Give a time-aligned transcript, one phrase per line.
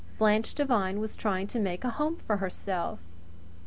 [0.17, 2.97] Blanche Devine was trying to make a home for herself.